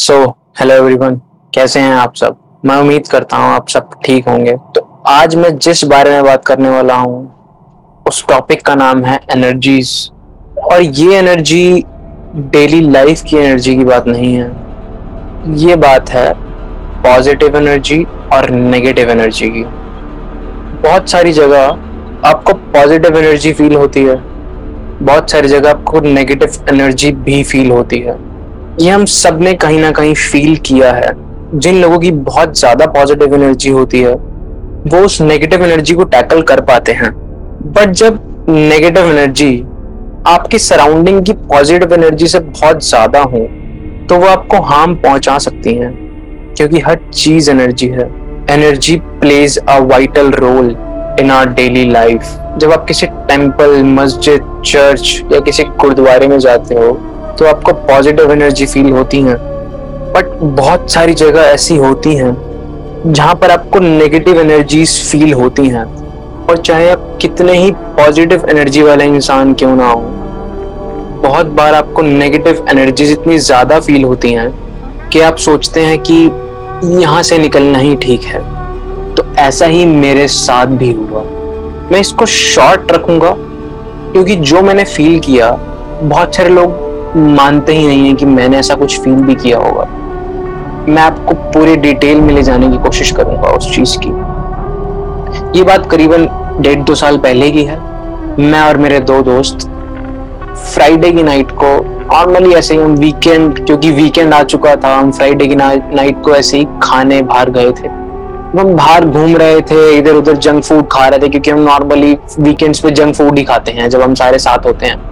[0.00, 0.14] So
[0.58, 1.16] hello everyone
[1.52, 2.36] कैसे हैं आप सब?
[2.64, 6.44] मैं उम्मीद करता हूँ आप सब ठीक होंगे। तो आज मैं जिस बारे में बात
[6.44, 7.18] करने वाला हूँ,
[8.08, 9.90] उस टॉपिक का नाम है एनर्जीज
[10.62, 11.84] और ये एनर्जी
[12.36, 14.46] डेली लाइफ की एनर्जी की बात नहीं है।
[15.58, 16.32] ये बात है
[17.02, 19.64] पॉजिटिव एनर्जी और नेगेटिव एनर्जी की।
[20.82, 21.66] बहुत सारी जगह
[22.28, 24.16] आपको पॉजिटिव एनर्जी फील होती है।
[25.04, 28.18] बहुत सारी जगह आपको नेगेटिव एनर्जी भी फील होती है।
[28.80, 31.12] ये हम सबने कहीं ना कहीं फील किया है।
[31.54, 36.42] जिन लोगों की बहुत ज़्यादा पॉजिटिव एनर्जी होती है, वो उस नेगेटिव एनर्जी को टैकल
[36.42, 37.10] कर पाते हैं।
[37.72, 39.52] बट जब नेगेटिव एनर्जी
[40.26, 43.46] आपकी सराउंडिंग की पॉजिटिव एनर्जी से बहुत ज़्यादा हो
[44.08, 45.92] तो वो आपको हार्म पहुँचा सकती हैं।
[46.56, 48.08] क्योंकि हर चीज़ एनर्जी है।
[48.50, 50.70] Energy plays a vital role
[51.20, 52.22] in our daily life
[52.58, 56.90] जब आप किसी टेंपल मस्जिद चर्च या किसी गुरुद्वारे में जाते हो
[57.38, 59.34] तो आपको पॉजिटिव एनर्जी फील होती है।
[60.12, 62.36] बट बहुत सारी जगह ऐसी होती हैं,
[63.06, 65.84] जहाँ पर आपको नेगेटिव एनर्जीज फील होती हैं।
[66.46, 70.00] और चाहे आप कितने ही पॉजिटिव एनर्जी वाले इंसान क्यों ना हो,
[71.22, 74.50] बहुत बार आपको नेगेटिव एनर्जीज इतनी ज़्यादा फील होती हैं
[75.10, 76.14] कि आप सोचते हैं कि
[77.00, 78.40] यहाँ से निकलना ही ठीक है।
[79.14, 81.22] तो ऐसा ही मेरे साथ भी हुआ।
[81.92, 83.34] मैं इसको शॉर्ट रखूँगा,
[84.12, 85.50] क्योंकि जो मैंने फील किया,
[86.02, 89.84] बहुत सारे लोग मानते ही नहीं है कि मैंने ऐसा कुछ फील भी किया होगा।
[90.88, 94.08] मैं आपको पूरे डिटेल में ले जाने की कोशिश करूँगा उस चीज़ की।
[95.58, 96.28] ये बात करीबन
[96.60, 97.78] डेढ़ दो साल पहले की है।
[98.40, 99.68] मैं और मेरे दो दोस्त
[100.64, 105.10] फ्राइडे की नाइट को नॉर्मली ऐसे ही हम वीकेंड क्योंकि वीकेंड आ चुका था, हम
[105.12, 107.88] फ्राइडे की नाइट को ऐसे ही खाने बाहर गए थे।
[108.50, 112.16] हम बाहर घूम रहे थे इधर उधर जंक फ़ूड खा रहे थे, क्योंकि हम नॉर्मली
[112.40, 115.09] वीकेंड्स पे जंक फ़ूड ही खाते हैं, जब हम सारे साथ होते हैं।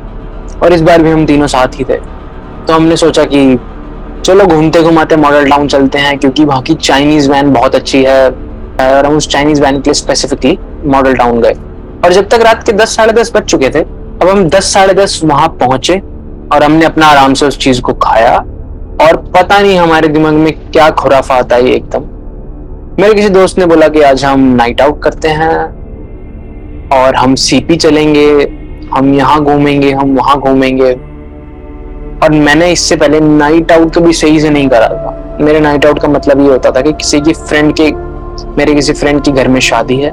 [0.63, 1.97] और इस बार भी हम तीनों साथ ही थे।
[2.67, 3.59] तो हमने सोचा कि
[4.25, 8.29] चलो घूमते घुमाते मॉडल टाउन चलते हैं, क्योंकि वहाँ की चाइनीज़ वैन बहुत अच्छी है,
[8.29, 11.55] और हम उस चाइनीज़ वैन के लिए स्पेसिफिकली मॉडल टाउन गए।
[12.05, 14.95] और जब तक रात के दस, साढ़े दस बज चुके थे, अब हम दस, साढ़े
[14.95, 15.99] दस वहाँ पहुँचे,
[16.53, 18.37] और हमने अपना आराम से उस चीज़ को खाया,
[19.03, 22.05] और पता नहीं हमारे दिमाग में क्या खुराफात आई एकदम।
[23.03, 25.57] मेरे किसी दोस्त ने बोला कि आज हम नाइट आउट करते हैं,
[26.93, 28.29] और हम सीपी चलेंगे
[28.95, 30.93] हम यहाँ घूमेंगे, हम वहाँ घूमेंगे।
[32.23, 35.99] और मैंने इससे पहले नाइट आउट कभी सही से नहीं करा था। मेरे नाइट आउट
[35.99, 37.91] का मतलब ये होता था कि किसी की फ्रेंड के,
[38.57, 40.11] मेरे किसी फ्रेंड के घर में शादी है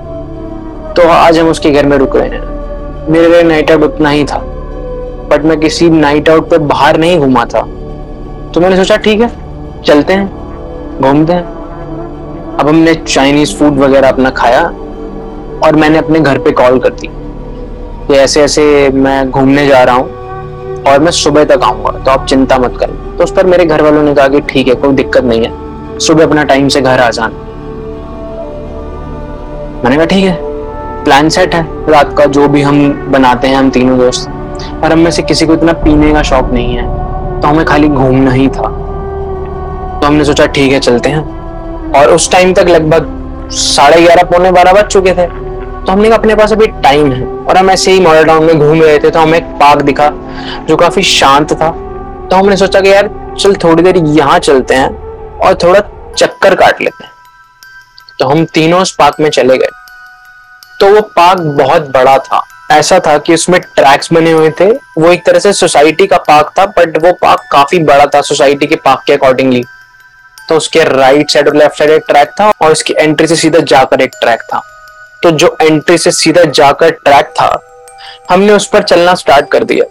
[0.94, 4.24] तो आज हम उसके घर में रुक रहे हैं। मेरे लिए नाइट आउट उतना ही
[4.26, 4.38] था।
[5.32, 7.62] बट मैं किसी नाइट आउट पर बाहर नहीं घूमा था।
[8.52, 9.30] तो मैंने सोचा, ठीक है,
[9.84, 11.44] चलते हैं, घूमते हैं।
[12.56, 14.62] अब हमने चाइनीज़ फ़ूड वगैरह अपना खाया,
[15.66, 17.10] और मैंने अपने घर पे कॉल कर दी।
[18.08, 22.26] कि ऐसे ऐसे मैं घूमने जा रहा हूँ और मैं सुबह तक आऊँगा तो आप
[22.26, 24.94] चिंता मत करें। तो उस पर मेरे घर वालों ने कहा कि ठीक है, कोई
[24.94, 27.44] दिक्कत नहीं है। सुबह अपना टाइम से घर आ जाना।
[29.84, 30.38] मैंने कहा, ठीक है
[31.04, 34.30] प्लान सेट है। रात का जो भी हम बनाते हैं, हम तीनों दोस्त
[34.84, 36.84] और हम में से किसी को इतना पीने का शौक नहीं है
[37.42, 38.70] तो हमें खाली घूमना ही था।
[39.96, 44.52] तो हमने सोचा, ठीक है, चलते हैं। और उस टाइम तक लगभग साढ़े ग्यारह, पौने
[44.52, 45.28] बारह बज चुके थे।
[45.86, 48.60] तो हमने कहा, अपने पास अभी टाइम है। और हम ऐसे ही मॉडल टाउन में
[48.60, 50.10] घूम रहे थे तो हमें एक पार्क दिखा,
[50.68, 51.70] जो काफ़ी शांत था।
[52.30, 53.10] तो हमने सोचा कि यार,
[53.40, 54.90] चल थोड़ी देर यहाँ चलते हैं
[55.38, 55.80] और थोड़ा
[56.18, 57.14] चक्कर काट लेते हैं।
[58.20, 59.70] तो हम तीनों उस पार्क में चले गए।
[60.80, 65.12] तो वो पार्क बहुत बड़ा था। ऐसा था कि उसमें ट्रैक्स बने हुए थे। वो
[65.12, 68.76] एक तरह से सोसाइटी का पार्क था बट वो पार्क काफ़ी बड़ा था सोसाइटी के
[68.76, 69.64] पार्क के अकॉर्डिंगली
[70.38, 73.60] तो उसके राइट साइड और लेफ़्ट साइड एक ट्रैक था और उसकी एंट्री से सीधा
[73.66, 74.62] जाकर एक ट्रैक था।
[75.26, 77.48] तो जो एंट्री से सीधा जाकर ट्रैक था,
[78.30, 79.86] हमने उस पर चलना स्टार्ट कर दिया।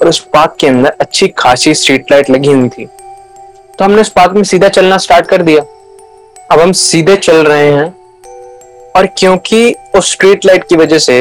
[0.00, 2.84] और उस पार्क के अंदर अच्छी खासी स्ट्रीट लाइट लगी हुई थी।
[3.78, 5.62] तो हमने उस पार्क में सीधा चलना स्टार्ट कर दिया।
[6.52, 7.88] अब हम सीधे चल रहे हैं।
[8.96, 11.18] और क्योंकि उस स्ट्रीट लाइट की वजह से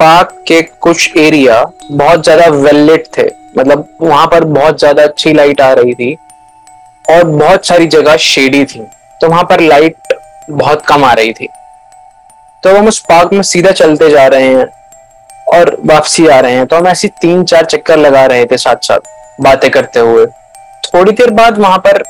[0.00, 5.60] पार्क के कुछ एरिया बहुत ज़्यादा वेल थे। मतलब वहाँ पर बहुत ज़्यादा अच्छी लाइट
[5.60, 6.14] आ रही थी।
[7.04, 8.86] और बहुत सारी जगह शेडी थी।
[9.20, 10.14] तो वहाँ पर लाइट
[10.50, 11.48] बहुत कम आ रही थी।
[12.64, 14.66] तो हम उस पार्क में सीधा चलते जा रहे हैं
[15.48, 18.76] और वापसी आ रहे हैं। तो हम ऐसी तीन चार चक्कर लगा रहे थे साथ
[18.76, 18.98] साथ
[19.40, 20.26] बातें करते हुए।
[20.84, 22.02] थोड़ी देर बाद वहाँ पर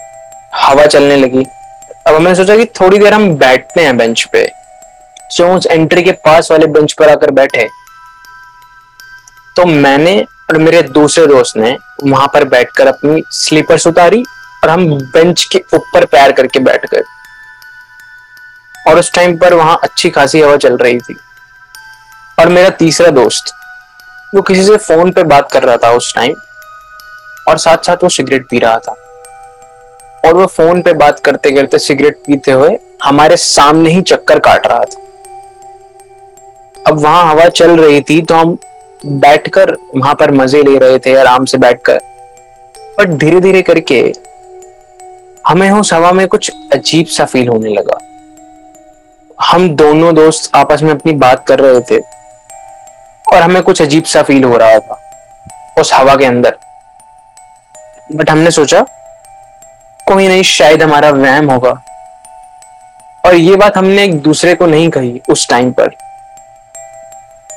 [0.54, 1.44] हवा चलने लगी।
[2.06, 4.50] अब हमने सोचा कि थोड़ी देर हम बैठते हैं बेंच पे।
[5.37, 7.69] जो उस एंट्री के पास वाले बेंच पर आकर बैठे।
[9.56, 10.20] तो मैंने
[10.50, 14.22] और मेरे दूसरे दोस्त ने वहाँ पर बैठकर अपनी स्लीपर्स उतारी
[14.64, 17.02] और हम बेंच के ऊपर पैर करके बैठ गए।
[18.88, 21.17] और उस टाइम पर वहाँ अच्छी खासी हवा चल रही थी।
[22.40, 23.52] और मेरा तीसरा दोस्त,
[24.34, 26.34] वो किसी से फ़ोन पे बात कर रहा था उस टाइम
[27.49, 28.94] और साथ साथ वो सिगरेट पी रहा था।
[30.25, 34.67] और वो फ़ोन पे बात करते करते सिगरेट पीते हुए हमारे सामने ही चक्कर काट
[34.67, 35.00] रहा था।
[36.87, 38.56] अब वहाँ हवा चल रही थी तो हम
[39.06, 42.00] बैठकर वहाँ पर मज़े ले रहे थे, आराम से बैठकर।
[42.99, 44.00] बट धीरे धीरे करके
[45.46, 47.99] हमें उस हवा में कुछ अजीब सा फील होने लगा।
[49.42, 51.98] हम दोनों दोस्त आपस में अपनी बात कर रहे थे
[53.32, 54.98] और हमें कुछ अजीब सा फील हो रहा था
[55.80, 56.56] उस हवा के अंदर।
[58.14, 58.80] बट हमने सोचा,
[60.08, 61.70] कोई नहीं, शायद हमारा वहम होगा।
[63.26, 65.90] और ये बात हमने एक दूसरे को नहीं कही उस टाइम पर।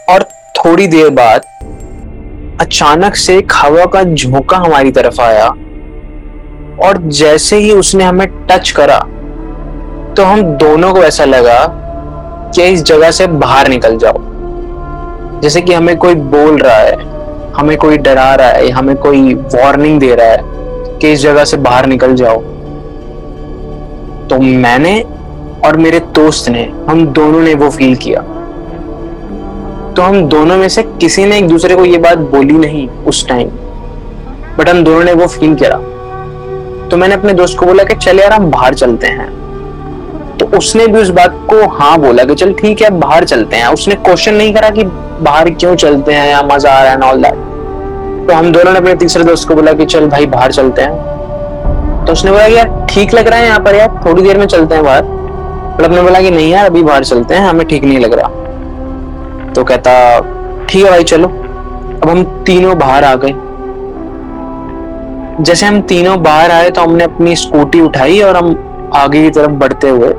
[0.09, 0.23] और
[0.57, 1.41] थोड़ी देर बाद
[2.61, 5.47] अचानक से एक हवा का झोंका हमारी तरफ़ आया
[6.87, 9.03] और जैसे ही उसने हमें टच करा
[10.17, 11.59] तो हम दोनों को ऐसा लगा
[12.55, 14.19] कि इस जगह से बाहर निकल जाओ।
[15.41, 16.95] जैसे कि हमें कोई बोल रहा है,
[17.53, 20.39] हमें कोई डरा रहा है, हमें कोई वार्निंग दे रहा है
[20.99, 22.41] कि इस जगह से बाहर निकल जाओ।
[24.29, 24.99] तो मैंने
[25.65, 28.21] और मेरे दोस्त ने, हम दोनों ने वो फील किया।
[29.93, 33.27] तो हम दोनों में से किसी ने एक दूसरे को ये बात बोली नहीं उस
[33.27, 33.49] टाइम
[34.57, 35.77] बट हम दोनों ने वो फील किया
[36.89, 39.27] तो मैंने अपने दोस्त को बोला कि चल यार, हम बाहर चलते हैं।
[40.39, 43.67] तो उसने भी उस बात को हाँ बोला कि चल ठीक है बाहर चलते हैं।
[43.67, 47.21] उसने क्वेश्चन नहीं करा कि बाहर क्यों चलते हैं या मज़ा आ रहा है ऑल
[47.21, 50.81] दैट तो हम दोनों ने अपने तीसरे दोस्त को बोला कि चल भाई, बाहर चलते
[50.81, 54.45] हैं। तो उसने बोला यार, ठीक लग रहा है यहाँ पर यार, थोड़ी देर में
[54.45, 55.03] चलते हैं बाहर।
[55.77, 59.53] पर अपने बोला कि नहीं यार, अभी बाहर चलते हैं, हमें ठीक नहीं लग रहा।
[59.53, 60.19] तो कहता,
[60.69, 63.33] ठीक है भाई, चलो। अब हम तीनों बाहर आ गए।
[65.43, 69.51] जैसे हम तीनों बाहर आए तो हमने अपनी स्कूटी उठाई और हम आगे की तरफ़
[69.51, 70.13] बढ़ते हुए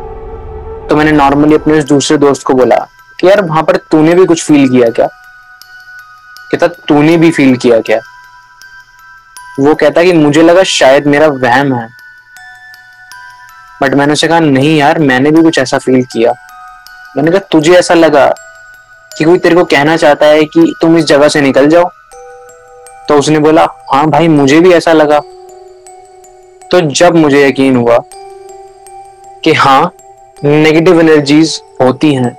[0.90, 2.76] तो मैंने नॉर्मली अपने दूसरे दोस्त को बोला
[3.20, 5.06] कि यार वहाँ पर तूने भी कुछ फील किया क्या?
[6.52, 8.00] कहता, तूने भी फील किया क्या?
[9.60, 11.88] वो कहता कि मुझे लगा शायद मेरा वहम है।
[13.82, 16.32] बट मैंने उसे कहा, नहीं यार, मैंने भी कुछ ऐसा फील किया।
[17.16, 18.34] मैंने कहा, तुझे ऐसा लगा
[19.18, 21.90] कि कोई तेरे को कहना चाहता है कि तुम इस जगह से निकल जाओ?
[23.08, 25.20] तो उसने बोला हाँ भाई, मुझे भी ऐसा लगा।
[26.70, 27.98] तो जब मुझे यकीन हुआ
[29.44, 29.92] कि हाँ
[30.44, 32.30] नेगेटिव एनर्जीज होती हैं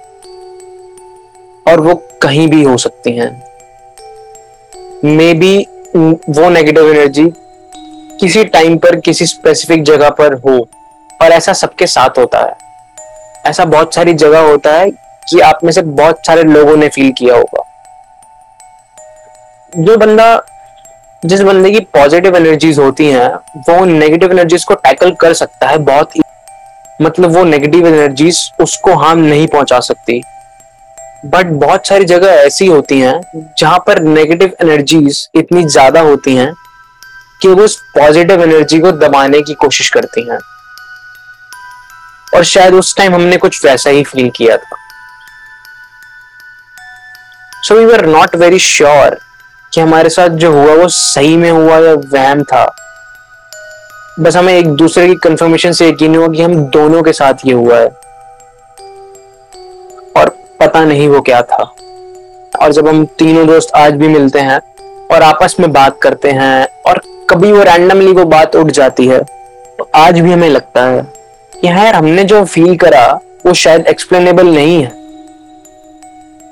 [1.67, 3.29] और वो कहीं भी हो सकती हैं।
[5.05, 5.57] मे बी
[5.95, 7.25] वो नेगेटिव एनर्जी
[8.19, 10.57] किसी टाइम पर, किसी स्पेसिफिक जगह पर हो
[11.21, 12.55] और ऐसा सबके साथ होता है।
[13.45, 14.89] ऐसा बहुत सारी जगह होता है
[15.23, 17.63] कि आप में से बहुत सारे लोगों ने फील किया होगा।
[19.73, 20.41] जो बंदा,
[21.23, 23.29] जिस बंदे की पॉजिटिव एनर्जीज होती हैं,
[23.69, 26.17] वो नेगेटिव एनर्जीज को टैकल कर सकता है बहुत
[27.01, 30.21] मतलब वो नेगेटिव एनर्जीज उसको हार्म नहीं पहुँचा सकती।
[31.25, 33.19] बट बहुत सारी जगह ऐसी होती हैं
[33.59, 36.51] जहाँ पर नेगेटिव एनर्जीज इतनी ज़्यादा होती हैं
[37.41, 40.39] कि वो उस पॉजिटिव एनर्जी को दबाने की कोशिश करती हैं।
[42.35, 44.77] और शायद उस टाइम हमने कुछ वैसा ही फील किया था।
[47.63, 49.17] So we were not very sure
[49.71, 52.65] कि हमारे साथ जो हुआ वो सही में हुआ या वहम था।
[54.19, 57.53] बस हमें एक दूसरे की कंफर्मेशन से यकीन हुआ कि हम दोनों के साथ ये
[57.53, 57.87] हुआ है।
[60.17, 60.29] और
[60.59, 61.63] पता नहीं वो क्या था।
[62.61, 64.59] और जब हम तीनों दोस्त आज भी मिलते हैं
[65.11, 69.19] और आपस में बात करते हैं और कभी वो रैंडमली वो बात उठ जाती है
[69.79, 71.01] तो आज भी हमें लगता है
[71.53, 74.89] कि हाँ यार, हमने जो फील करा, वो शायद एक्सप्लेनेबल नहीं है।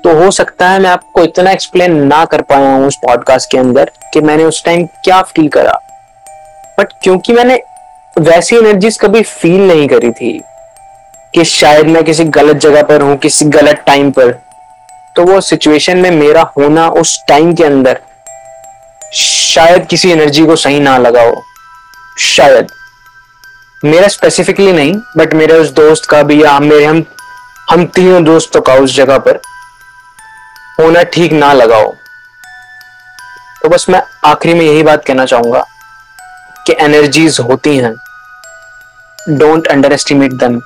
[0.04, 3.58] तो हो सकता है मैं आपको इतना एक्सप्लेन ना कर पाया हूँ उस पॉडकास्ट के
[3.58, 5.78] अंदर कि मैंने उस टाइम क्या फील करा।
[6.78, 7.62] बट क्योंकि मैंने
[8.16, 10.38] वैसी एनर्जीज कभी फील नहीं करी थी
[11.34, 14.30] कि शायद मैं किसी गलत जगह पर हूँ, किसी गलत टाइम पर
[15.16, 18.00] तो वो सिचुएशन में मेरा होना उस टाइम के अंदर
[19.14, 21.42] शायद किसी एनर्जी को सही ना लगा हो,
[22.20, 22.66] शायद।
[23.82, 27.04] मेरा स्पेसिफिकली नहीं बट मेरे उस दोस्त का भी या मेरे हम
[27.70, 29.40] हम तीनों दोस्तों का उस जगह पर
[30.80, 31.94] होना ठीक ना लगा हो।
[33.62, 35.64] तो बस मैं आखिरी में यही बात कहना चाहूँगा
[36.66, 37.94] कि एनर्जीज होती हैं।
[39.38, 40.60] Don't underestimate them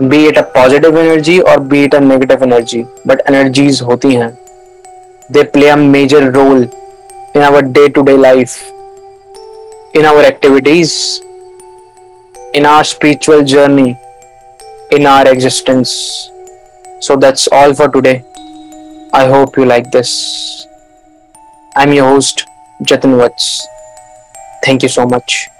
[0.00, 4.30] be it a positive energy और be it negative energy but energies होती हैं।
[5.32, 6.68] They play a major role
[7.36, 8.56] in our day to day life
[9.96, 10.94] in our activities
[12.56, 13.94] in our spiritual journey
[14.96, 15.88] in our existence
[17.02, 18.20] so that's all for today
[19.14, 20.10] I hope you like this
[21.78, 22.44] I am your host
[22.82, 23.50] Jatan Vats
[24.62, 25.51] Thank you so much.